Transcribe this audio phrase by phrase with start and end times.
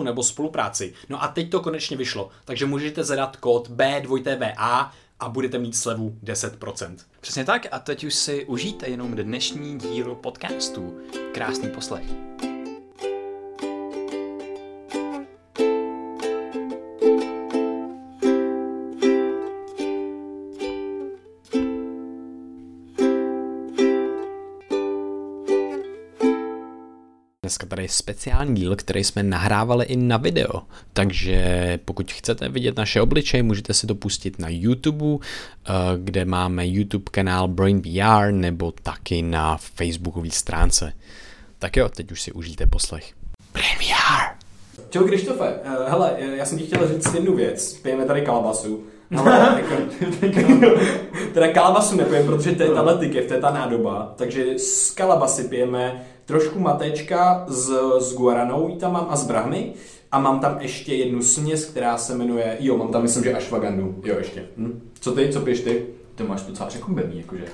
[0.00, 0.94] nebo spolupráci.
[1.08, 6.16] No a teď to konečně vyšlo, takže můžete zadat kód B2TVA a budete mít slevu
[6.24, 6.96] 10%.
[7.20, 10.98] Přesně tak a teď už si užijte jenom dnešní díl podcastu.
[11.32, 12.04] Krásný poslech.
[27.44, 30.62] Dneska tady je speciální díl, který jsme nahrávali i na video,
[30.92, 36.66] takže pokud chcete vidět naše obličeje, můžete si to pustit na YouTube, eh, kde máme
[36.66, 40.92] YouTube kanál Brain VR nebo taky na Facebookové stránce.
[41.58, 43.12] Tak jo, teď už si užijte poslech.
[43.52, 44.36] Brain VR!
[44.90, 48.84] Čau Krištofe, eh, hele, já jsem ti chtěl říct jednu věc, pijeme tady kalabasu,
[49.16, 49.82] ale jako,
[51.34, 55.44] teda kalabasu nepijeme, protože to je ta letikev, to je ta nádoba, takže z kalabasy
[55.44, 59.72] pijeme trošku matečka s, s guaranou, ji tam mám a s brahmy.
[60.12, 63.94] A mám tam ještě jednu směs, která se jmenuje, jo, mám tam myslím, že ashwagandu,
[64.04, 64.44] jo ještě.
[64.56, 64.90] Hm?
[65.00, 65.86] Co ty, co piješ ty?
[66.14, 67.44] Ty máš docela překombený, jakože.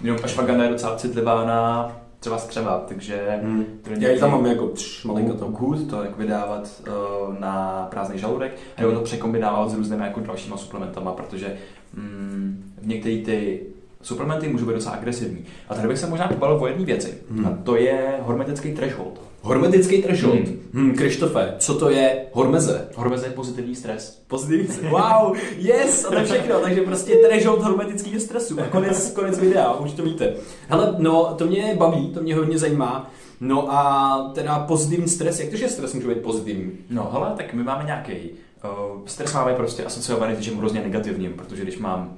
[0.00, 3.38] Jenom ashwaganda je docela citlivá na třeba střeva, takže...
[3.42, 3.64] Hmm.
[3.98, 4.72] Já ji tam mám jako
[5.04, 5.44] malinko to.
[5.44, 10.20] Good, to jak vydávat uh, na prázdný žaludek, a nebo to překombinávat s různými jako
[10.20, 11.56] dalšíma suplementama, protože
[11.94, 13.60] mm, v některé ty
[14.02, 15.44] suplementy můžou být docela agresivní.
[15.68, 17.14] A tady bych se možná pobavil o jedné věci.
[17.30, 17.46] Hmm.
[17.46, 19.20] A to je hormetický threshold.
[19.42, 20.34] Hormetický threshold.
[20.34, 20.60] Hmm.
[20.74, 22.88] Hmm, Krištofe, co to je hormeze?
[22.94, 24.22] Hormeze je pozitivní stres.
[24.26, 24.92] Pozitivní stres.
[24.92, 26.60] Wow, yes, a to všechno.
[26.60, 28.60] Takže prostě threshold hormetického stresu.
[28.60, 30.34] A konec, konec videa, už to víte.
[30.68, 33.10] Hele, no, to mě baví, to mě hodně zajímá.
[33.40, 36.72] No a teda pozitivní stres, jak to, že stres může být pozitivní?
[36.90, 41.32] No hele, tak my máme nějaký uh, stres máme prostě asociovaný s něčím hrozně negativním,
[41.32, 42.16] protože když mám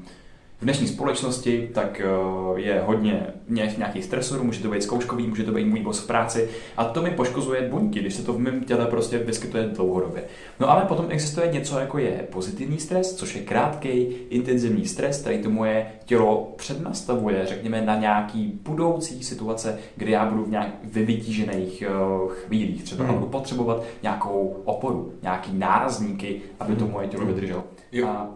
[0.60, 5.53] v dnešní společnosti tak eh, je hodně nějakých stresorů, může to být zkouškový, může to
[5.53, 8.65] být můj boss v práci a to mi poškozuje buňky, když se to v mém
[8.65, 10.25] těle prostě vyskytuje dlouhodobě.
[10.60, 15.43] No ale potom existuje něco jako je pozitivní stres, což je krátký, intenzivní stres, který
[15.43, 21.82] to moje tělo přednastavuje, řekněme, na nějaký budoucí situace, kdy já budu v nějak vyvytížených
[21.82, 21.88] eh,
[22.28, 23.15] chvílích třeba hmm.
[23.15, 26.92] budu potřebovat nějakou oporu, nějaký nárazníky, aby to hmm.
[26.92, 27.65] moje tělo vydrželo.
[27.92, 28.06] Jo.
[28.06, 28.28] A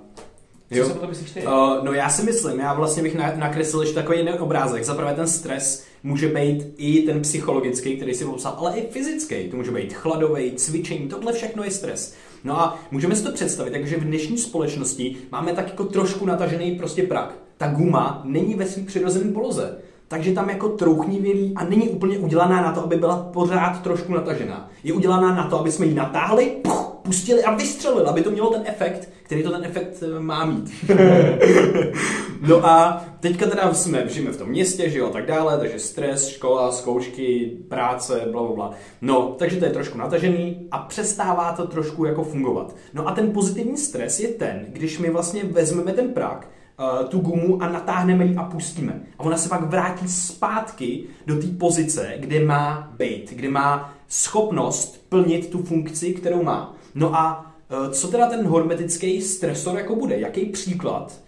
[0.72, 1.46] co si to myslíš ty?
[1.46, 1.52] Uh,
[1.82, 4.84] no já si myslím, já vlastně bych nakreslil ještě takový jiný obrázek.
[4.84, 9.48] Za prvé ten stres může být i ten psychologický, který si popsal, ale i fyzický.
[9.50, 12.14] To může být chladový, cvičení, tohle všechno je stres.
[12.44, 16.74] No a můžeme si to představit, takže v dnešní společnosti máme tak jako trošku natažený
[16.74, 17.34] prostě prak.
[17.56, 19.78] Ta guma není ve své přirozené poloze.
[20.08, 24.70] Takže tam jako trouchnivělý a není úplně udělaná na to, aby byla pořád trošku natažená.
[24.84, 28.50] Je udělaná na to, aby jsme ji natáhli, puch, pustili a vystřelili, aby to mělo
[28.50, 30.70] ten efekt, který to ten efekt eh, má mít.
[32.48, 35.78] no a teďka teda jsme, žijeme v tom městě, že jo, a tak dále, takže
[35.78, 38.70] stres, škola, zkoušky, práce, bla, bla, bla.
[39.02, 42.76] No, takže to je trošku natažený a přestává to trošku jako fungovat.
[42.94, 46.48] No a ten pozitivní stres je ten, když my vlastně vezmeme ten prak,
[46.78, 49.00] uh, tu gumu a natáhneme ji a pustíme.
[49.18, 55.04] A ona se pak vrátí zpátky do té pozice, kde má být, kde má schopnost
[55.08, 56.76] plnit tu funkci, kterou má.
[56.94, 60.20] No a uh, co teda ten hormetický stresor jako bude?
[60.20, 61.23] Jaký příklad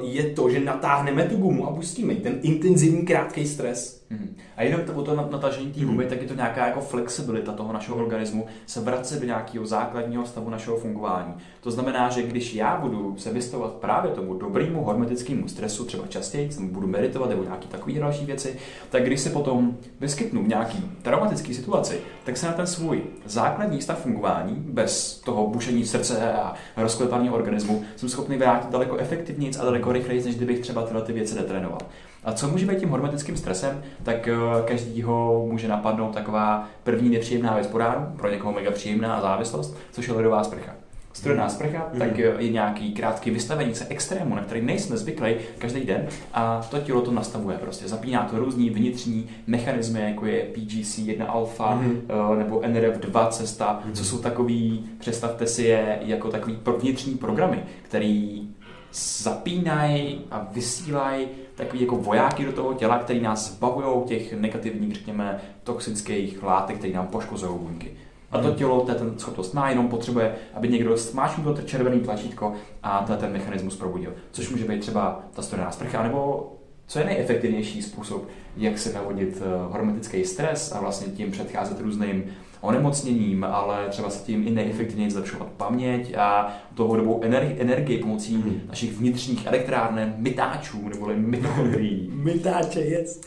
[0.00, 2.14] je to, že natáhneme tu gumu a pustíme?
[2.14, 3.98] Ten intenzivní krátký stres.
[4.10, 4.36] Hmm.
[4.56, 6.08] A jenom to, to natažení té huby, hmm.
[6.08, 8.04] tak je to nějaká jako flexibilita toho našeho hmm.
[8.04, 11.34] organismu se vracet do nějakého základního stavu našeho fungování.
[11.60, 16.50] To znamená, že když já budu se vystavovat právě tomu dobrému hormetickému stresu, třeba častěji,
[16.60, 18.56] budu meditovat nebo nějaké takové další věci,
[18.90, 23.82] tak když se potom vyskytnu v nějaký traumatické situaci, tak se na ten svůj základní
[23.82, 28.96] stav fungování, bez toho bušení srdce a rozklepaného organismu, jsem schopný vrátit daleko
[29.38, 31.78] efektivněji a daleko rychleji, než kdybych třeba tyhle ty věci netrénoval.
[32.24, 37.54] A co může být tím hormetickým stresem, tak eh, každýho může napadnout taková první nepříjemná
[37.54, 40.72] věc po ránu, pro někoho mega příjemná závislost, což je ledová sprcha.
[41.12, 41.98] studená sprcha, mm.
[41.98, 46.78] tak je nějaký krátký vystavení se extrému, na který nejsme zvyklí každý den a to
[46.78, 47.88] tělo to nastavuje prostě.
[47.88, 52.02] Zapíná to různý vnitřní mechanismy, jako je PGC1 alfa mm.
[52.38, 53.92] nebo NRF2 cesta, mm.
[53.92, 58.48] co jsou takový, představte si je jako takový vnitřní programy, který
[58.92, 65.40] zapínají a vysílají takový jako vojáky do toho těla, který nás zbavují těch negativních, řekněme,
[65.64, 67.92] toxických látek, které nám poškozují buňky.
[68.30, 72.52] A to tělo to ten schopnost má, jenom potřebuje, aby někdo smáčknul to červený tlačítko
[72.82, 74.14] a to ten mechanismus probudil.
[74.30, 76.52] Což může být třeba ta studená sprcha, nebo
[76.88, 82.24] co je nejefektivnější způsob, jak se navodit eh, hormetický stres a vlastně tím předcházet různým
[82.60, 88.60] onemocněním, ale třeba se tím i nejefektivněji zlepšovat paměť a dlouhodobou energii, energii pomocí hmm.
[88.68, 92.10] našich vnitřních elektráren, mytáčů nebo mitochondrií.
[92.12, 93.20] Mytáče, yes.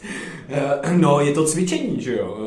[0.83, 2.37] Uh, no, je to cvičení, že jo.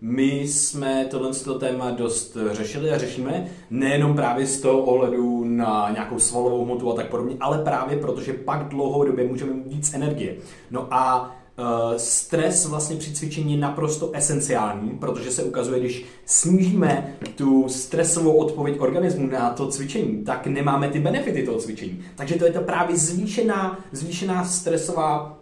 [0.00, 6.18] My jsme tohle téma dost řešili a řešíme, nejenom právě z toho ohledu na nějakou
[6.18, 10.36] svalovou hmotu a tak podobně, ale právě protože pak dlouhodobě můžeme mít víc energie.
[10.70, 17.16] No a Uh, stres vlastně při cvičení je naprosto esenciální, protože se ukazuje, když snížíme
[17.34, 22.02] tu stresovou odpověď organismu na to cvičení, tak nemáme ty benefity toho cvičení.
[22.16, 25.39] Takže to je to právě zvýšená, zvýšená stresová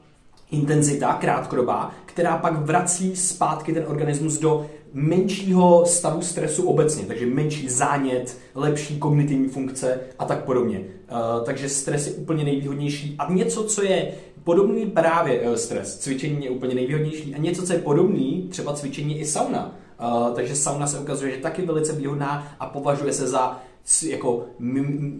[0.50, 7.68] intenzita krátkodobá, která pak vrací zpátky ten organismus do menšího stavu stresu obecně, takže menší
[7.68, 10.78] zánět, lepší kognitivní funkce a tak podobně.
[10.78, 13.16] Uh, takže stres je úplně nejvýhodnější.
[13.18, 14.12] A něco, co je
[14.44, 19.20] podobný právě uh, stres, cvičení je úplně nejvýhodnější a něco, co je podobný, třeba cvičení
[19.20, 19.74] i sauna.
[20.00, 23.60] Uh, takže sauna se ukazuje, že taky velice výhodná a považuje se za
[24.06, 24.46] jako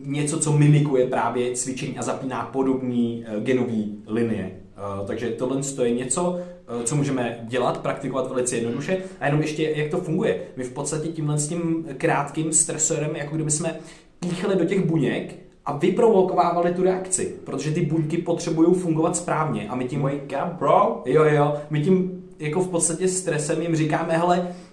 [0.04, 4.60] něco, co mimikuje právě cvičení a zapíná podobné uh, genové linie.
[5.00, 9.02] Uh, takže tohle je něco, Eh, co můžeme dělat, praktikovat velice jednoduše.
[9.20, 10.40] A jenom ještě, jak to funguje.
[10.56, 13.80] My v podstatě tímhle s tím krátkým stresorem, jako kdyby jsme
[14.20, 15.34] píchli do těch buněk
[15.64, 20.02] a vyprovokovávali tu reakci, protože ty buňky potřebují fungovat správně a my tím...
[20.02, 21.02] Wake up, bro!
[21.06, 24.67] Jo, jo, my tím jako v podstatě stresem jim říkáme, hele, Eh,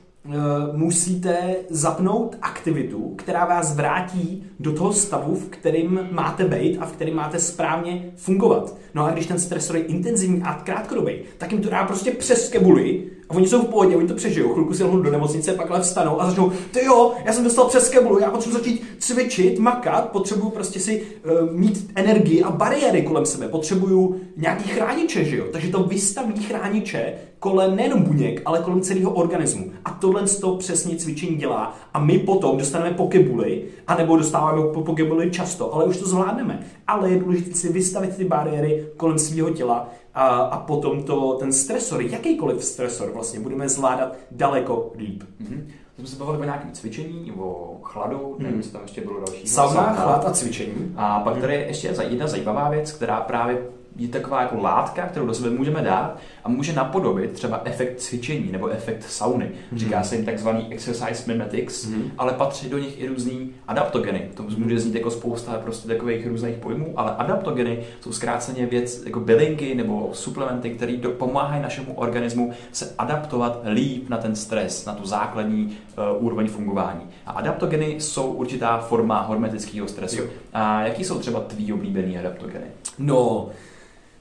[0.74, 6.92] musíte zapnout aktivitu, která vás vrátí do toho stavu, v kterým máte být a v
[6.92, 8.77] kterým máte správně fungovat.
[8.94, 12.50] No a když ten stresor je intenzivní a krátkodobý, tak jim to dá prostě přes
[12.50, 15.81] kebuli a oni jsou v pohodě, oni to přežijou, chvilku si do nemocnice, pak ale
[15.81, 20.10] vstanou a začnou, ty jo, já jsem dostal přes kebulu, já potřebuji začít cvičit, makat,
[20.10, 25.45] potřebuju prostě si uh, mít energii a bariéry kolem sebe, potřebuju nějaký chrániče, že jo?
[25.51, 29.72] Takže to vystaví chrániče kolem nejenom buněk, ale kolem celého organismu.
[29.86, 31.77] A tohle to přesně cvičení dělá.
[31.94, 36.60] A my potom dostaneme pokebuli, anebo dostáváme pokebuli často, ale už to zvládneme.
[36.88, 41.54] Ale je důležité si vystavit ty bariéry kolem svého těla, a, a potom to, ten
[41.54, 45.24] stresor, jakýkoliv stresor vlastně, budeme zvládat daleko líp.
[45.42, 45.62] Mm-hmm.
[45.98, 49.48] Jsme se bavili o nějakém cvičení, o chladu, nevím, co tam ještě bylo další.
[49.48, 50.94] Sauna, chlad a cvičení.
[50.96, 53.62] A pak tady je ještě jedna zajímavá věc, která právě
[53.96, 58.52] je taková jako látka, kterou do sebe můžeme dát a může napodobit třeba efekt cvičení
[58.52, 59.46] nebo efekt sauny.
[59.46, 59.78] Mm-hmm.
[59.78, 62.12] Říká se jim takzvaný exercise mimetics, mm-hmm.
[62.18, 64.30] ale patří do nich i různý adaptogeny.
[64.34, 69.20] To může znít jako spousta prostě takových různých pojmů, ale adaptogeny jsou zkráceně věc jako
[69.20, 75.06] bylinky nebo suplementy, které pomáhají našemu organismu se adaptovat líp na ten stres, na tu
[75.06, 77.02] základní uh, úroveň fungování.
[77.26, 80.22] A adaptogeny jsou určitá forma hormetického stresu.
[80.22, 80.28] Jo.
[80.54, 82.66] A jaký jsou třeba tvý oblíbený adaptogeny?
[83.00, 83.50] No,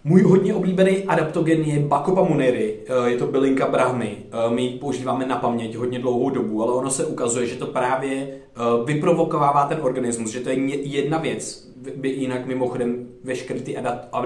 [0.04, 4.16] můj hodně oblíbený adaptogen je Bacopa muniry, eh, je to bylinka brahmy.
[4.16, 7.66] Eh, my ji používáme na paměť hodně dlouhou dobu, ale ono se ukazuje, že to
[7.66, 11.64] právě eh, vyprovokovává ten organismus, že to je jedna věc.
[12.02, 13.76] Jinak mimochodem veškeré ty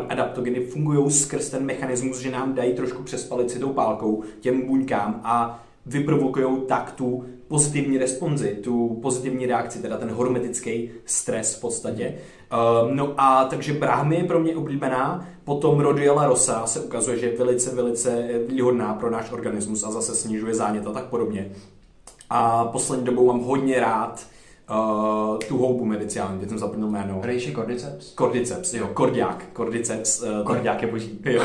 [0.09, 5.21] adaptogeny fungují skrz ten mechanismus, že nám dají trošku přespalit si tou pálkou těm buňkám
[5.25, 12.15] a vyprovokují tak tu pozitivní responzi, tu pozitivní reakci, teda ten hormetický stres v podstatě.
[12.53, 17.27] Uh, no a takže Brahmy je pro mě oblíbená, potom Rhodiola rosa se ukazuje, že
[17.27, 21.51] je velice, velice výhodná pro náš organismus a zase snižuje zánět a tak podobně.
[22.31, 24.27] A poslední dobou mám hodně rád
[24.71, 27.21] uh, tu houbu medicinální, teď jsem zapomněl jméno.
[27.23, 28.15] Reishi cordyceps?
[28.15, 30.23] Cordyceps, jo, kordiák, cordyceps.
[30.23, 31.19] Uh, kordiák je boží.
[31.25, 31.43] jo, jo.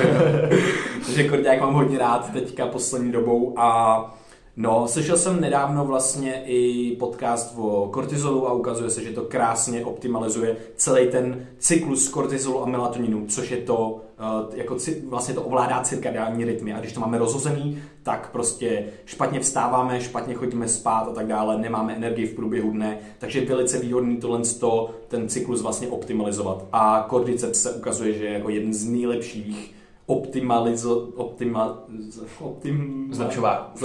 [1.06, 4.23] Takže kordiák mám hodně rád teďka poslední dobou a
[4.58, 9.86] No, slyšel jsem nedávno vlastně i podcast o kortizolu a ukazuje se, že to krásně
[9.86, 14.78] optimalizuje celý ten cyklus kortizolu a melatoninu, což je to, eh, jako
[15.10, 16.74] vlastně to ovládá cirkadiální rytmy.
[16.74, 21.58] A když to máme rozhozený, tak prostě špatně vstáváme, špatně chodíme spát a tak dále,
[21.58, 24.42] nemáme energii v průběhu dne, takže je velice výhodný tohle
[25.08, 26.66] ten cyklus vlastně optimalizovat.
[26.72, 31.84] A kordyceps se ukazuje, že je jako jeden z nejlepších optimalizo, optima,
[32.40, 33.80] optim, zlepšováku.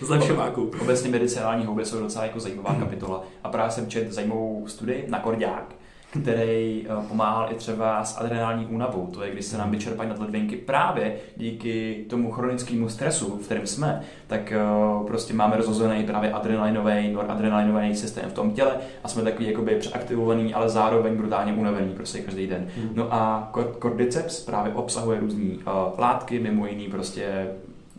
[0.00, 0.70] zlepšováku.
[0.80, 3.24] Obecně medicinální houby jsou docela jako zajímavá kapitola.
[3.44, 5.74] A právě jsem četl zajímavou studii na kordiák,
[6.20, 9.06] který eh, pomáhal i třeba s adrenální únavou.
[9.06, 14.02] To je, když se nám vyčerpají nadledvinky právě díky tomu chronickému stresu, v kterém jsme,
[14.26, 14.58] tak eh,
[15.06, 20.54] prostě máme rozhozený právě adrenalinový, noradrenalinový systém v tom těle a jsme takový jakoby přeaktivovaný,
[20.54, 22.68] ale zároveň brutálně unavený prostě každý den.
[22.76, 22.90] Hmm.
[22.94, 23.52] No a
[23.82, 27.46] cordyceps právě obsahuje různé uh, látky, mimo jiný prostě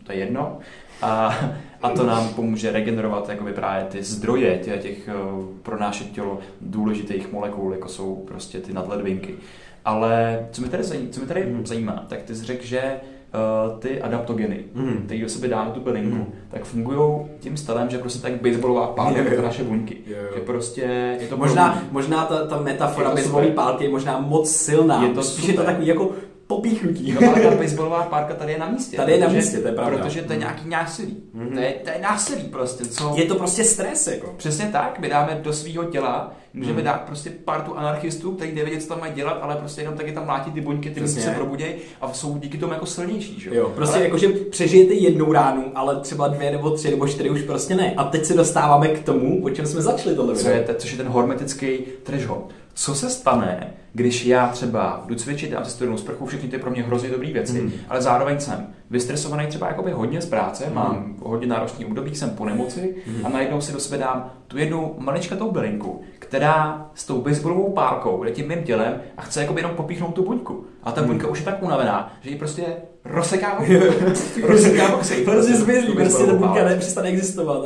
[0.04, 0.58] to je jedno,
[1.02, 1.38] a,
[1.82, 5.12] a to nám pomůže regenerovat jakoby právě ty zdroje těch, těch eh,
[5.62, 9.34] pro naše tělo důležitých molekul, jako jsou prostě ty nadledvinky.
[9.84, 11.66] Ale co mi tady, zajímá, co mi tady mm.
[11.66, 15.02] zajímá, tak ty jsi řekl, že uh, ty adaptogeny, mm.
[15.04, 16.32] které do sebe dáme tu bylinku, mm.
[16.50, 19.98] tak fungují tím stylem, že prostě tak baseballová pálka jako naše buňky.
[20.06, 20.80] Je, Že prostě
[21.20, 25.02] je to možná, možná ta, ta metafora baseballové pálky je možná moc silná.
[25.02, 26.10] Je to Spíš je to takový jako
[26.46, 27.12] popíchnutí.
[27.12, 28.96] No ale ta baseballová párka tady je na místě.
[28.96, 29.98] Tady je na místě, to je pravda.
[29.98, 31.16] Protože to je nějaký násilí.
[31.36, 31.54] Mm-hmm.
[31.54, 32.84] To, je, to je násilí prostě.
[32.84, 33.14] Co...
[33.16, 34.34] Je to prostě stres, jako.
[34.36, 36.84] Přesně tak, my dáme do svého těla, můžeme mm.
[36.84, 40.24] dát prostě partu anarchistů, kteří nevědí, co tam mají dělat, ale prostě jenom taky tam
[40.26, 43.40] mlátí ty buňky, ty se probudějí a jsou díky tomu jako silnější.
[43.40, 43.54] Že?
[43.54, 44.04] Jo, prostě ale...
[44.04, 47.94] jako, že přežijete jednou ránu, ale třeba dvě nebo tři nebo čtyři už prostě ne.
[47.96, 50.96] A teď se dostáváme k tomu, o čem jsme začali tohle co je, což je
[50.96, 52.52] ten hormetický threshold.
[52.74, 56.70] Co se stane, když já třeba jdu cvičit, dám si studenou sprchu, všechny ty pro
[56.70, 57.72] mě hrozně dobré věci, mm.
[57.88, 60.74] ale zároveň jsem vystresovaný třeba jakoby hodně z práce, mm.
[60.74, 63.26] mám hodně náročný období, jsem po nemoci mm.
[63.26, 68.24] a najednou si do sebe dám tu jednu maličkatou bylinku, která s tou baseballovou pálkou
[68.24, 70.66] jde tím mým tělem a chce jakoby jenom popíchnout tu buňku.
[70.82, 71.06] A ta mm.
[71.06, 72.64] buňka už je tak unavená, že ji prostě
[73.04, 73.58] rozseká
[74.42, 75.24] rozseká boxy.
[75.24, 77.64] Prostě zmizí, prostě ta buňka nepřestane existovat.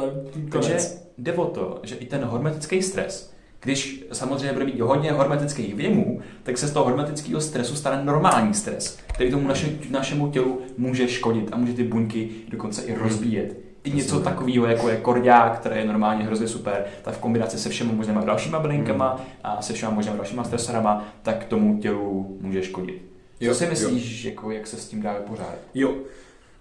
[0.52, 0.78] Takže
[1.18, 6.20] jde o to, že i ten hormetický stres když samozřejmě bude mít hodně hormetických věmů,
[6.42, 11.08] tak se z toho hormetického stresu stane normální stres, který tomu naše, našemu tělu může
[11.08, 13.56] škodit a může ty buňky dokonce i rozbíjet.
[13.84, 17.68] I něco takového, jako je kordiák, který je normálně hrozně super, tak v kombinaci se
[17.68, 19.24] všemi možnými dalšíma bylinkama hmm.
[19.44, 23.02] a se všemi možnými dalšíma stresorama, tak tomu tělu může škodit.
[23.40, 25.58] Jo, Co si myslíš, jako, jak se s tím dá vypořádat?
[25.74, 25.94] Jo,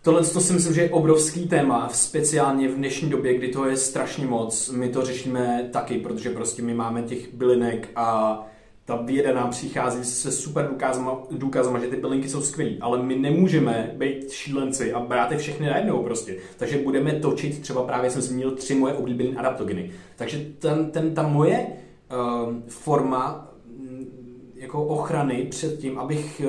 [0.08, 3.78] Tohle to si myslím, že je obrovský téma, speciálně v dnešní době, kdy to je
[3.78, 4.70] strašně moc.
[4.70, 8.40] My to řešíme taky, protože prostě my máme těch bylinek a
[8.86, 13.16] ta věda nám přichází se super důkazama, důkazama, že ty bylinky jsou skvělé, ale my
[13.16, 16.36] nemůžeme být šílenci a brát je všechny najednou prostě.
[16.58, 19.92] Takže budeme točit, třeba právě jsem zmínil tři moje oblíbené adaptogeny.
[20.16, 26.42] Takže ten, ten, ta moje uh, forma mm, jako ochrany před tím, abych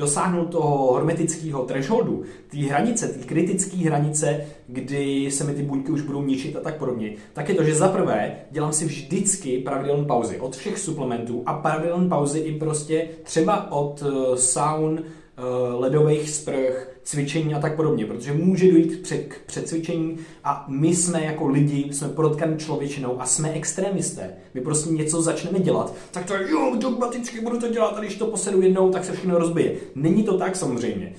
[0.00, 6.02] dosáhnout toho hermetického thresholdu, té hranice, té kritické hranice, kdy se mi ty buňky už
[6.02, 10.04] budou ničit a tak podobně, tak je to, že za prvé dělám si vždycky pravidelné
[10.04, 15.02] pauzy od všech suplementů a pravidelné pauzy i prostě třeba od uh, saun,
[15.78, 21.24] ledových sprch, cvičení a tak podobně, protože může dojít před, k předcvičení a my jsme
[21.24, 24.30] jako lidi, jsme protkaní člověčinou a jsme extrémisté.
[24.54, 28.26] My prostě něco začneme dělat, tak to jo, dogmaticky budu to dělat a když to
[28.26, 29.72] posedu jednou, tak se všechno rozbije.
[29.94, 31.12] Není to tak samozřejmě.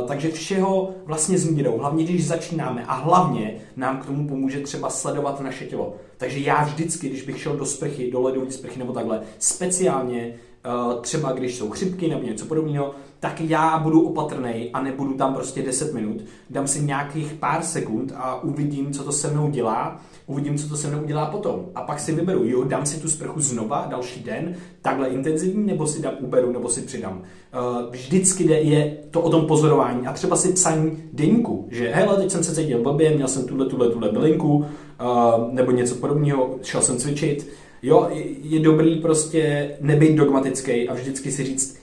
[0.00, 4.60] Uh, takže všeho vlastně s mírou, hlavně když začínáme a hlavně nám k tomu pomůže
[4.60, 5.96] třeba sledovat naše tělo.
[6.16, 10.34] Takže já vždycky, když bych šel do sprchy, do ledové sprchy nebo takhle, speciálně
[11.00, 15.62] třeba když jsou chřipky nebo něco podobného, tak já budu opatrný a nebudu tam prostě
[15.62, 16.24] 10 minut.
[16.50, 20.76] Dám si nějakých pár sekund a uvidím, co to se mnou dělá, uvidím, co to
[20.76, 21.66] se mnou udělá potom.
[21.74, 25.86] A pak si vyberu, jo, dám si tu sprchu znova další den, takhle intenzivní, nebo
[25.86, 27.22] si dám uberu, nebo si přidám.
[27.22, 32.30] Uh, vždycky je to o tom pozorování a třeba si psaní deníku, že hele, teď
[32.30, 34.64] jsem se cítil blbě, měl jsem tuhle, tuhle, tuhle bylinku, uh,
[35.52, 37.48] nebo něco podobného, šel jsem cvičit.
[37.82, 38.08] Jo,
[38.42, 41.81] je, dobrý prostě nebýt dogmatický a vždycky si říct,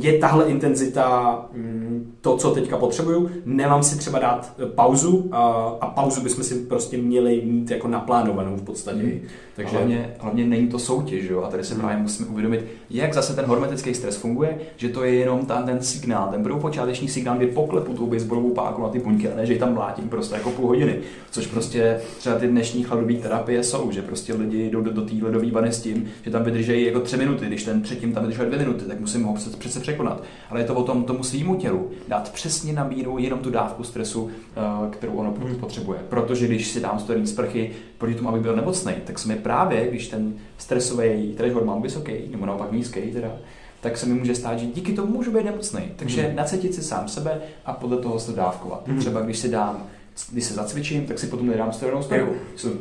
[0.00, 5.42] je tahle intenzita mm, to, co teďka potřebuju, nemám si třeba dát e, pauzu a,
[5.80, 9.02] a pauzu bychom si prostě měli mít jako naplánovanou v podstatě.
[9.02, 9.20] Mm.
[9.56, 9.76] Takže...
[9.76, 11.42] Hlavně, hlavně není to soutěž, jo?
[11.42, 11.80] a tady se mm.
[11.80, 15.82] právě musíme uvědomit, jak zase ten hormetický stres funguje, že to je jenom tam ten
[15.82, 19.58] signál, ten prvopočáteční signál, kdy poklepu tou baseballovou páku na ty buňky a ne, že
[19.58, 20.98] tam mlátím prostě jako půl hodiny.
[21.30, 25.14] Což prostě třeba ty dnešní chladové terapie jsou, že prostě lidi jdou do, do té
[25.22, 28.46] ledové vany s tím, že tam vydrží jako tři minuty, když ten předtím tam vydržel
[28.46, 30.22] dvě minuty, tak musím ho přece překonat.
[30.50, 33.84] Ale je to o tom tomu svýmu tělu dát přesně na míru jenom tu dávku
[33.84, 35.54] stresu, eh, kterou ono hmm.
[35.54, 35.98] potřebuje.
[36.08, 39.88] Protože když si dám studený sprchy proti tomu, aby byl nemocný, tak se mi právě,
[39.88, 43.32] když ten stresový threshold mám vysoký, nebo naopak nízký, teda,
[43.80, 45.82] tak se mi může stát, že díky tomu můžu být nemocný.
[45.96, 46.36] Takže hmm.
[46.36, 48.88] nacetit si sám sebe a podle toho se dávkovat.
[48.88, 48.98] Hmm.
[48.98, 49.86] Třeba když si dám
[50.32, 52.32] když se zacvičím, tak si potom nedám studenou sprchu.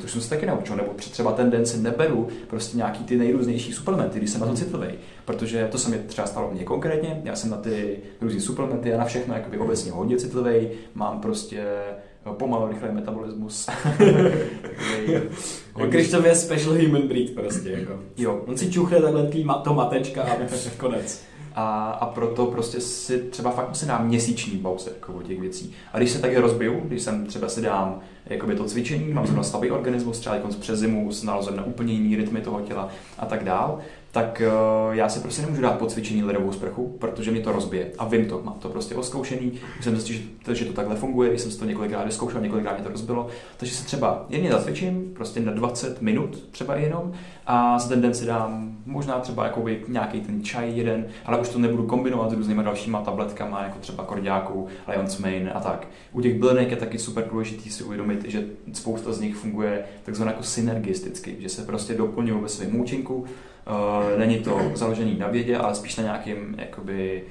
[0.02, 3.74] To jsem se taky naučil, nebo třeba ten den si neberu prostě nějaký ty nejrůznější
[3.74, 4.94] suplementy, když jsem na to citlivý.
[5.26, 8.98] Protože to se mi třeba stalo mně konkrétně, já jsem na ty různé suplementy a
[8.98, 11.66] na všechno jakoby obecně hodně citlivý, mám prostě
[12.34, 13.70] pomalu rychlý metabolismus.
[15.90, 17.70] Když to je special human breed prostě.
[17.70, 18.00] Jako.
[18.18, 18.42] Jo.
[18.48, 20.36] On si čuchne takhle tý to matečka a
[20.78, 21.24] konec.
[21.60, 25.74] A, a proto prostě si třeba fakt si dám měsíční pauze jako o těch věcí.
[25.94, 29.44] A když se taky rozbiju, když jsem třeba si dám jakoby to cvičení, mám zrovna
[29.44, 33.44] slabý organismus, třeba jako přes zimu, nalazem na úplně jiný rytmy toho těla a tak
[33.44, 33.80] dál,
[34.12, 34.42] tak
[34.88, 37.92] uh, já si prostě nemůžu dát po cvičení ledovou sprchu, protože mi to rozbije.
[37.98, 41.40] A vím to, mám to prostě oskoušený, jsem zjistil, že, to, že to takhle funguje,
[41.40, 43.28] jsem si to několikrát vyzkoušel, několikrát mi to rozbilo.
[43.58, 47.12] Takže se třeba jemně zacvičím, prostě na 20 minut třeba jenom
[47.48, 49.54] a za ten den si dám možná třeba
[49.88, 54.04] nějaký ten čaj jeden, ale už to nebudu kombinovat s různýma dalšíma tabletkama, jako třeba
[54.04, 55.88] kordiáků, Lion's Mane a tak.
[56.12, 60.32] U těch bylinek je taky super důležitý si uvědomit, že spousta z nich funguje takzvaně
[60.32, 63.26] jako synergisticky, že se prostě doplňují ve svém účinku,
[64.18, 67.24] není to založený na vědě, ale spíš na nějakým jakoby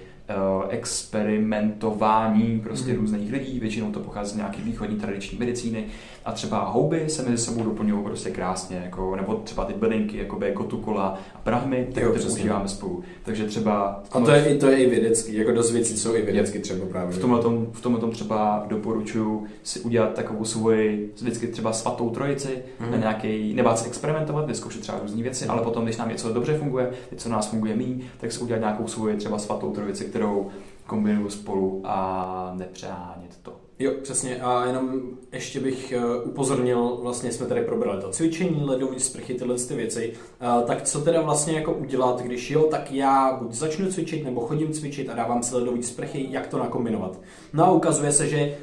[0.68, 2.98] experimentování prostě mm.
[2.98, 5.84] různých lidí, většinou to pochází z nějaké východní tradiční medicíny
[6.24, 10.40] a třeba houby se mezi sebou doplňují prostě krásně, jako, nebo třeba ty bylinky, jako
[10.54, 13.02] kotukola a brahmy, tak ty používáme spolu.
[13.24, 14.02] Takže třeba...
[14.12, 17.16] A to je, to je i vědecký, jako dost věcí jsou i vědecky třeba právě.
[17.16, 22.10] V tomhle, tom, v tomhle tom třeba doporučuji si udělat takovou svoji, vždycky třeba svatou
[22.10, 22.90] trojici, mm.
[22.90, 25.50] na nějaký, nebát se experimentovat, vyzkoušet třeba různé věci, mm.
[25.50, 28.86] ale potom, když nám něco dobře funguje, něco nás funguje mý, tak si udělat nějakou
[28.86, 30.48] svoji třeba svatou trojici, kterou
[30.86, 33.52] kombinuju spolu a nepřehánět to.
[33.78, 34.40] Jo, přesně.
[34.40, 35.00] A jenom
[35.32, 40.12] ještě bych eh, upozornil, vlastně jsme tady probrali to cvičení, ledový sprchy, tyhle ty věci.
[40.40, 44.40] Eh, tak co teda vlastně jako udělat, když jo, tak já buď začnu cvičit, nebo
[44.40, 47.20] chodím cvičit a dávám si ledový sprchy, jak to nakombinovat.
[47.52, 48.56] No a ukazuje se, že eh,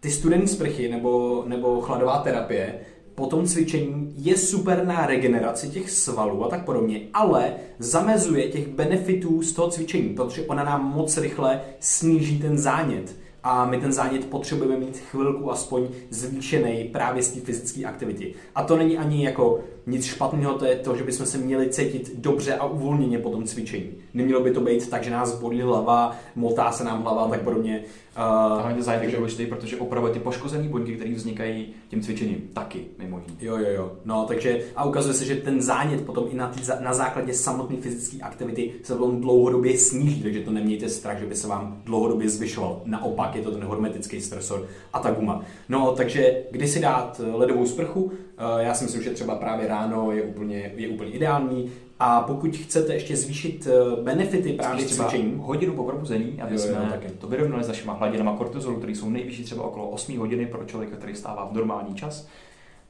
[0.00, 2.80] ty studené sprchy nebo, nebo chladová terapie
[3.20, 8.68] po tom cvičení je super na regeneraci těch svalů a tak podobně, ale zamezuje těch
[8.68, 13.92] benefitů z toho cvičení, protože ona nám moc rychle sníží ten zánět a my ten
[13.92, 18.34] zánět potřebujeme mít chvilku aspoň zvýšený právě z té fyzické aktivity.
[18.54, 19.60] A to není ani jako
[19.90, 23.44] nic špatného, to je to, že bychom se měli cítit dobře a uvolněně po tom
[23.44, 23.90] cvičení.
[24.14, 27.40] Nemělo by to být tak, že nás bolí hlava, motá se nám hlava a tak
[27.40, 27.82] podobně.
[28.16, 32.48] Uh, a hlavně zájem je důležitý, protože opravuje ty poškozené buňky, které vznikají tím cvičením,
[32.52, 33.34] taky mimo jiné.
[33.40, 33.92] Jo, jo, jo.
[34.04, 37.76] No, takže a ukazuje se, že ten zánět potom i na, tý, na základě samotné
[37.76, 42.30] fyzické aktivity se potom dlouhodobě sníží, takže to nemějte strach, že by se vám dlouhodobě
[42.30, 42.82] zvyšoval.
[42.84, 45.42] Naopak je to ten hormetický stresor a ta guma.
[45.68, 49.79] No, takže kdy si dát ledovou sprchu, Eh, já si myslím, že třeba právě ráno
[50.12, 51.70] je úplně, je úplně ideální.
[52.02, 56.72] A pokud chcete ještě zvýšit eh, benefity právě cvičení, hodinu po probuzení, aby jo, jsme
[56.72, 57.08] jo, taky.
[57.08, 60.96] to vyrovnali s našimi hladinama kortizolu, které jsou nejvyšší třeba okolo 8 hodiny pro člověka,
[60.96, 62.28] který stává v normální čas.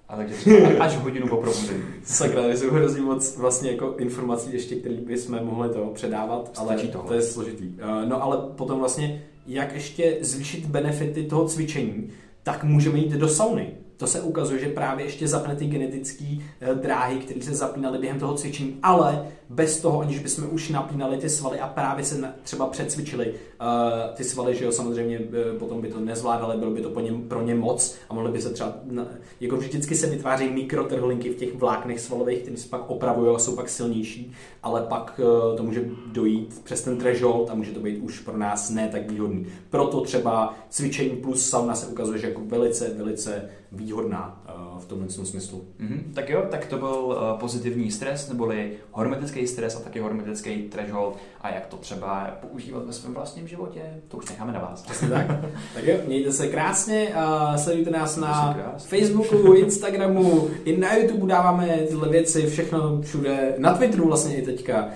[0.09, 1.83] A takže třeba až hodinu po probuzení.
[2.05, 7.09] Sakra, jsou hrozně moc vlastně jako informací ještě, které bychom mohli to předávat, ale tohle.
[7.09, 7.75] to je složitý.
[7.79, 12.11] Eh, no ale potom vlastně, jak ještě zvýšit benefity toho cvičení,
[12.43, 13.71] tak můžeme jít do sauny
[14.01, 16.25] to se ukazuje, že právě ještě zapne ty genetické
[16.61, 21.17] eh, dráhy, které se zapínaly během toho cvičení, ale bez toho, aniž bychom už napínali
[21.17, 25.81] ty svaly a právě se třeba přecvičili uh, ty svaly, že jo, samozřejmě uh, potom
[25.81, 28.51] by to nezvládali, bylo by to po něm, pro ně moc a mohli by se
[28.51, 29.07] třeba, na,
[29.41, 33.57] jako vždycky se vytváří mikrotrhlinky v těch vláknech svalových, které se pak opravují a jsou
[33.57, 34.33] pak silnější,
[34.63, 38.37] ale pak uh, to může dojít přes ten threshold a může to být už pro
[38.37, 39.47] nás ne tak výhodný.
[39.71, 44.43] Proto třeba cvičení plus sauna se ukazuje, že jako velice, velice výhodná
[44.75, 45.65] uh, v tomhle smyslu.
[45.81, 46.01] Mm-hmm.
[46.15, 51.19] Tak jo, tak to byl uh, pozitivní stres, neboli hormetický stres a taky hormetický threshold
[51.41, 54.83] a jak to třeba používat ve svém vlastním životě, to už necháme na vás.
[54.83, 55.27] Přesně tak.
[55.75, 61.79] tak jo, mějte se krásně a sledujte nás na Facebooku, Instagramu, i na YouTube dáváme
[61.89, 64.89] tyhle věci, všechno všude, na Twitteru vlastně i teďka.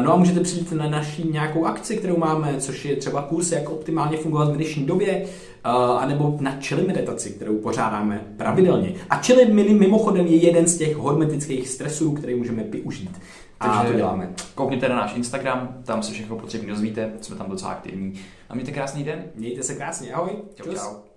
[0.00, 3.70] No a můžete přijít na naší nějakou akci, kterou máme, což je třeba kurz, jak
[3.70, 5.26] optimálně fungovat v dnešní době,
[5.98, 8.94] anebo na čili meditaci, kterou pořádáme pravidelně.
[9.10, 13.20] A čili mimochodem je jeden z těch hormetických stresů, který můžeme využít.
[13.58, 14.32] Takže a to děláme.
[14.54, 18.12] Koukněte na náš Instagram, tam se všechno potřebně dozvíte, jsme tam docela aktivní.
[18.48, 19.24] A mějte krásný den.
[19.34, 20.30] Mějte se krásně, ahoj.
[20.54, 21.13] Čau, čau.